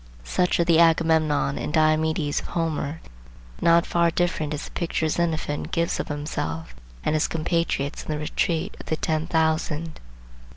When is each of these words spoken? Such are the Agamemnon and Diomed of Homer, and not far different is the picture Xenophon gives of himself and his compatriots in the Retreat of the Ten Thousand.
Such 0.23 0.59
are 0.59 0.63
the 0.63 0.79
Agamemnon 0.79 1.59
and 1.59 1.71
Diomed 1.71 2.17
of 2.19 2.39
Homer, 2.53 3.01
and 3.01 3.01
not 3.61 3.85
far 3.85 4.09
different 4.09 4.51
is 4.51 4.65
the 4.65 4.71
picture 4.71 5.07
Xenophon 5.07 5.61
gives 5.65 5.99
of 5.99 6.07
himself 6.07 6.73
and 7.03 7.13
his 7.13 7.27
compatriots 7.27 8.05
in 8.05 8.09
the 8.11 8.17
Retreat 8.17 8.75
of 8.79 8.87
the 8.87 8.95
Ten 8.95 9.27
Thousand. 9.27 9.99